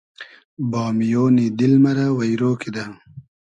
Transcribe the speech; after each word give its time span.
بامیۉنی 0.71 1.47
دیل 1.57 1.73
مۂ 1.83 1.91
رۂ 1.97 2.07
وݷرۉ 2.17 2.41
کیدۂ 2.61 2.85